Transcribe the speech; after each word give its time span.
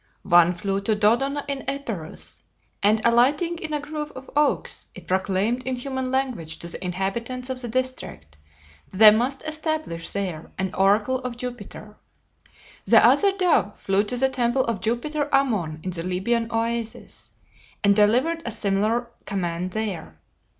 One 0.23 0.55
flew 0.55 0.81
to 0.81 0.95
Dodona 0.95 1.45
in 1.47 1.63
Epirus, 1.67 2.41
and 2.81 3.05
alighting 3.05 3.59
in 3.59 3.71
a 3.71 3.79
grove 3.79 4.11
of 4.13 4.31
oaks, 4.35 4.87
it 4.95 5.07
proclaimed 5.07 5.61
in 5.61 5.75
human 5.75 6.09
language 6.11 6.57
to 6.57 6.67
the 6.67 6.83
inhabitants 6.83 7.51
of 7.51 7.61
the 7.61 7.67
district 7.67 8.35
that 8.91 8.97
they 8.97 9.11
must 9.15 9.43
establish 9.43 10.09
there 10.09 10.49
an 10.57 10.73
oracle 10.73 11.19
of 11.19 11.37
Jupiter. 11.37 11.97
The 12.85 13.05
other 13.05 13.31
dove 13.37 13.77
flew 13.77 14.03
to 14.05 14.17
the 14.17 14.29
temple 14.29 14.63
of 14.63 14.81
Jupiter 14.81 15.29
Ammon 15.31 15.81
in 15.83 15.91
the 15.91 16.01
Libyan 16.01 16.47
Oasis, 16.51 17.33
and 17.83 17.95
delivered 17.95 18.41
a 18.43 18.49
similar 18.51 19.07
command 19.27 19.69
there. 19.69 20.19